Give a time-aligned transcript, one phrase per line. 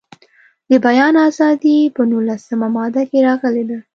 [0.69, 3.79] د بیان ازادي په نولسمه ماده کې راغلې ده.